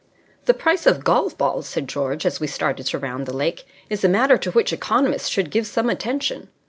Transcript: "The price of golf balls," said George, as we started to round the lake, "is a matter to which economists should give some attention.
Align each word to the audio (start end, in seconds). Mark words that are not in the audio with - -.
"The 0.45 0.55
price 0.55 0.87
of 0.87 1.03
golf 1.03 1.37
balls," 1.37 1.67
said 1.67 1.87
George, 1.87 2.25
as 2.25 2.39
we 2.39 2.47
started 2.47 2.87
to 2.87 2.97
round 2.97 3.27
the 3.27 3.37
lake, 3.37 3.67
"is 3.87 4.03
a 4.03 4.09
matter 4.09 4.35
to 4.39 4.49
which 4.49 4.73
economists 4.73 5.27
should 5.27 5.51
give 5.51 5.67
some 5.67 5.91
attention. 5.91 6.49